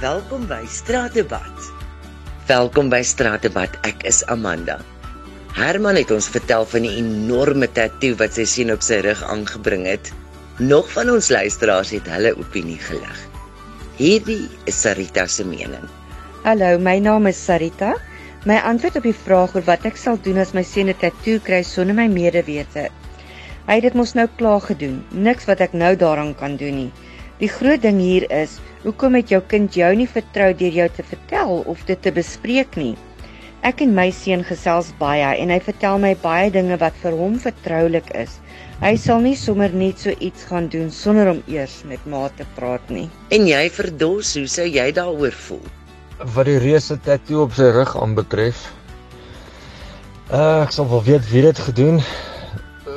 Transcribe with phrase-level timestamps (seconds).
[0.00, 1.66] Welkom by Straatdebat.
[2.48, 3.74] Welkom by Straatdebat.
[3.84, 4.78] Ek is Amanda.
[5.52, 9.84] Herman het ons vertel van die enorme tatoe wat sy sien op sy rug aangebring
[9.84, 10.08] het.
[10.56, 13.20] Nog van ons luisteraars het hulle opinie gelig.
[13.98, 15.84] Hierdie is Sarita se mening.
[16.48, 17.92] Hallo, my naam is Sarita.
[18.48, 21.44] My antwoord op die vraag oor wat ek sal doen as my seun 'n tatoe
[21.44, 22.88] kry sonder my medewete.
[23.68, 25.04] Hy het dit mos nou klaar gedoen.
[25.12, 26.92] Niks wat ek nou daaraan kan doen nie.
[27.40, 31.04] Die groot ding hier is, hoekom het jou kind jou nie vertrou deur jou te
[31.08, 32.92] vertel of dit te bespreek nie?
[33.64, 37.38] Ek en my seun gesels baie en hy vertel my baie dinge wat vir hom
[37.40, 38.34] vertroulik is.
[38.84, 42.44] Hy sal nie sommer net so iets gaan doen sonder om eers met ma te
[42.58, 43.08] praat nie.
[43.32, 45.64] En jy verdos, hoe sou jy daaroor voel?
[46.20, 48.66] Wat die reuse tatoe op sy rug aanbetref,
[50.28, 52.29] uh, ek sal wel weet wie dit gedoen het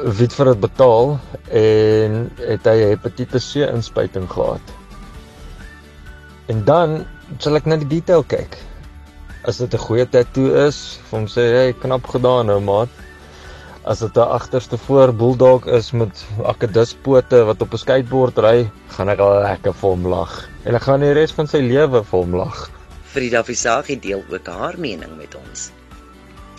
[0.04, 1.14] wie het vir dit betaal
[1.56, 4.74] en het hy hepatitis C inspuiting gehad.
[6.52, 7.04] En dan
[7.40, 8.58] sal ek na die detail kyk.
[9.48, 12.90] As dit 'n goeie tattoo is, vir hom sê hy knap gedaan nou maat.
[13.86, 19.10] As dit 'n agterste voor bulldog is met akkedispote wat op 'n skateboard ry, gaan
[19.10, 20.50] ek al lekker vir hom lag.
[20.66, 22.70] En ek gaan die res van sy lewe vir hom lag.
[23.04, 25.72] Frida Visagie deel ook haar mening met ons.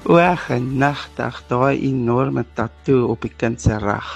[0.04, 4.08] O, genigtig, daai enorme tatoe op die kind se rug.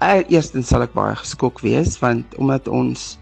[0.00, 3.18] Eerstens sal ek baie geskok wees want omdat ons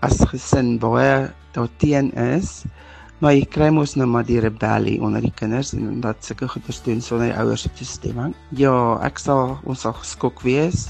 [0.00, 2.62] as gesin baie daarteen is,
[3.20, 6.80] maar jy kry mos nou maar die rebellie onder die kinders en dat sulke goeders
[6.86, 8.32] doen sonder die ouers se toestemming.
[8.56, 10.86] Ja, ek sal ons sal geskok wees.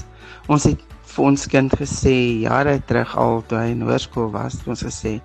[0.47, 4.67] Ons het vir ons kind gesê jare terug al toe hy in hoërskool was, het
[4.75, 5.17] ons gesê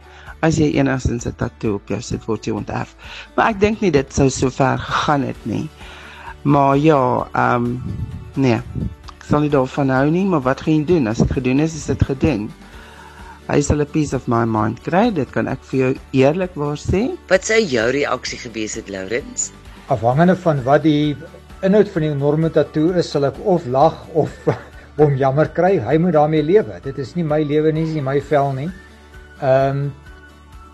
[0.45, 2.97] as jy enigstens 'n tatoe op jou sit word jy onterf.
[3.37, 5.69] Maar ek dink nie dit sou so ver gegaan het nie.
[6.45, 7.83] Maar ja, ehm um,
[8.35, 8.61] nee.
[9.15, 11.09] Ek sal nie daarvan hou nie, maar wat gaan jy doen?
[11.09, 12.51] As dit gedoen is, is dit gedoen.
[13.49, 17.17] Hy sal 'n piece of my mind kry, dit kan ek vir jou eerlikwaar sê.
[17.29, 19.53] Wat sou jou reaksie gewees het, Lourens?
[19.89, 21.17] Afhangende van wat die
[21.63, 24.31] inhoud van die enorme tatoe is, sal ek of lag of
[24.99, 25.77] hom jammer kry.
[25.83, 26.81] Hy moet daarmee lewe.
[26.85, 28.71] Dit is nie my lewe nie, dis nie my vel nie.
[29.43, 29.93] Ehm um,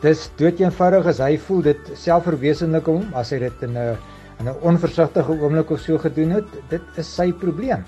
[0.00, 3.97] dis dood eenvoudig as hy voel dit selfverwesenlik hom as hy dit in 'n
[4.41, 7.84] in 'n onversigtige oomblik of so gedoen het, dit is sy probleem.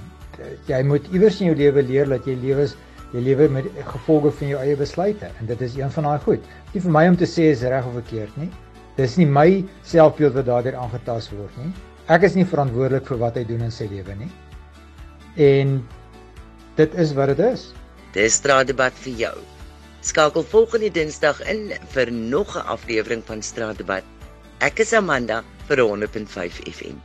[0.68, 2.68] Jy moet iewers in jou lewe leer dat jy lewe
[3.12, 6.44] jy lewe met gevolge van jou eie besluite en dit is een van daai goed.
[6.74, 8.50] Nie vir my om te sê is reg of verkeerd nie.
[8.96, 11.72] Dis nie my selfbeeld wat daardeur aangetast word nie.
[12.08, 14.30] Ek is nie verantwoordelik vir wat hy doen in sy lewe nie.
[15.36, 15.82] En
[16.74, 17.70] dit is wat dit is.
[18.12, 19.36] Dis straatdebat vir jou.
[20.02, 24.04] Skakel volgende Dinsdag in vir nog 'n aflewering van Straatdebat.
[24.58, 26.96] Ek is Amanda vir 100.5 FM.